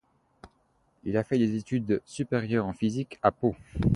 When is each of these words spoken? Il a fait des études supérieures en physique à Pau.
Il 1.03 1.15
a 1.15 1.23
fait 1.23 1.37
des 1.37 1.55
études 1.57 2.01
supérieures 2.07 2.65
en 2.65 2.73
physique 2.73 3.19
à 3.21 3.31
Pau. 3.31 3.55